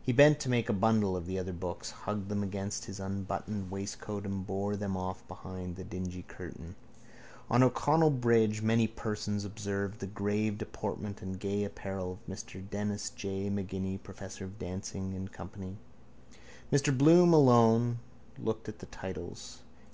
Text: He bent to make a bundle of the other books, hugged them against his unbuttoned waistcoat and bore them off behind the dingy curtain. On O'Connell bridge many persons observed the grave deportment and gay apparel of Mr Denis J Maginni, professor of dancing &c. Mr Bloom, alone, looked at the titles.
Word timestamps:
He 0.00 0.12
bent 0.14 0.40
to 0.40 0.48
make 0.48 0.70
a 0.70 0.72
bundle 0.72 1.14
of 1.14 1.26
the 1.26 1.38
other 1.38 1.52
books, 1.52 1.90
hugged 1.90 2.30
them 2.30 2.42
against 2.42 2.86
his 2.86 2.98
unbuttoned 2.98 3.70
waistcoat 3.70 4.24
and 4.24 4.46
bore 4.46 4.76
them 4.76 4.96
off 4.96 5.28
behind 5.28 5.76
the 5.76 5.84
dingy 5.84 6.22
curtain. 6.22 6.74
On 7.50 7.62
O'Connell 7.62 8.08
bridge 8.08 8.62
many 8.62 8.88
persons 8.88 9.44
observed 9.44 9.98
the 9.98 10.06
grave 10.06 10.56
deportment 10.56 11.20
and 11.20 11.38
gay 11.38 11.64
apparel 11.64 12.12
of 12.12 12.26
Mr 12.34 12.64
Denis 12.70 13.10
J 13.10 13.50
Maginni, 13.50 13.98
professor 14.02 14.46
of 14.46 14.58
dancing 14.58 15.12
&c. 15.12 15.76
Mr 16.72 16.96
Bloom, 16.96 17.34
alone, 17.34 17.98
looked 18.38 18.70
at 18.70 18.78
the 18.78 18.86
titles. 18.86 19.58